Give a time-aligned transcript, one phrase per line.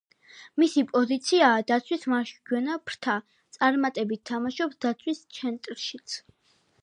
[0.61, 3.17] მისი პოზიციაა დაცვის მარჯვენა ფრთა,
[3.59, 6.19] წარმატებით თამაშობს დაცვის ცენტრშიც.